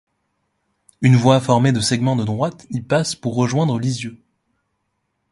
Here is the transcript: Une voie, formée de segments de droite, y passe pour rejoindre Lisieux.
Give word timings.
Une 1.01 1.15
voie, 1.15 1.39
formée 1.39 1.71
de 1.71 1.79
segments 1.79 2.15
de 2.15 2.23
droite, 2.23 2.65
y 2.71 2.81
passe 2.81 3.13
pour 3.13 3.35
rejoindre 3.35 3.77
Lisieux. 3.77 4.19